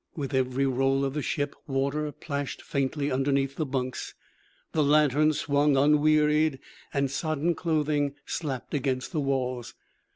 With 0.15 0.33
every 0.33 0.65
roll 0.65 1.05
of 1.05 1.13
the 1.13 1.21
ship, 1.21 1.55
water 1.67 2.11
plashed 2.11 2.63
faintly 2.63 3.11
underneath 3.11 3.55
the 3.57 3.67
bunks. 3.67 4.15
The 4.71 4.81
lantern 4.83 5.31
swung 5.33 5.77
unwearied, 5.77 6.57
and 6.91 7.11
sodden 7.11 7.53
clothing 7.53 8.15
slapped 8.25 8.73
against 8.73 9.11
the 9.11 9.19
walls. 9.21 9.75